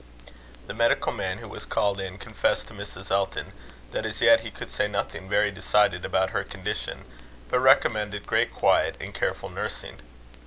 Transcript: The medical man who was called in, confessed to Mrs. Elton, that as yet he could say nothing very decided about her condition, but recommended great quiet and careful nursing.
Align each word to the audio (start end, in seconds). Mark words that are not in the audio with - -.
The 0.65 0.73
medical 0.73 1.11
man 1.11 1.37
who 1.37 1.47
was 1.47 1.63
called 1.63 1.99
in, 1.99 2.17
confessed 2.17 2.67
to 2.69 2.73
Mrs. 2.73 3.11
Elton, 3.11 3.51
that 3.91 4.03
as 4.03 4.19
yet 4.19 4.41
he 4.41 4.49
could 4.49 4.71
say 4.71 4.87
nothing 4.87 5.29
very 5.29 5.51
decided 5.51 6.03
about 6.03 6.31
her 6.31 6.43
condition, 6.43 7.05
but 7.51 7.59
recommended 7.59 8.25
great 8.25 8.51
quiet 8.51 8.97
and 8.99 9.13
careful 9.13 9.49
nursing. 9.49 9.97